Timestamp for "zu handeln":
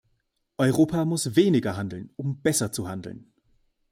2.71-3.31